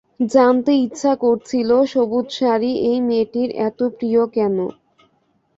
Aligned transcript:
জানতে 0.33 0.71
ইচ্ছা 0.85 1.11
করছিল 1.23 1.69
সবুজ 1.93 2.25
শাড়ি 2.37 2.71
এই 2.89 2.99
মেয়েটির 3.07 3.49
এত 3.67 3.79
প্রিয় 3.97 4.23
কেন। 4.35 4.57